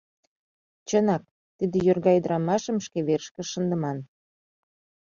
Чынак, 0.87 1.23
тиде 1.57 1.77
йорга 1.87 2.11
ӱдрамашым 2.19 2.77
шке 2.85 2.99
верышкыже 3.07 3.49
шындыман». 3.51 3.97